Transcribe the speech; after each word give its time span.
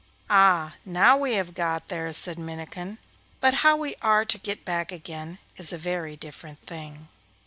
'Ah, 0.31 0.73
now 0.83 1.15
we 1.15 1.33
have 1.35 1.53
got 1.53 1.87
there,' 1.87 2.11
said 2.11 2.39
Minnikin, 2.39 2.97
'but 3.39 3.53
how 3.61 3.77
we 3.77 3.93
are 4.01 4.25
to 4.25 4.39
get 4.39 4.65
back 4.65 4.91
again 4.91 5.37
is 5.57 5.71
a 5.71 5.77
very 5.77 6.17
different 6.17 6.57
thing. 6.65 7.07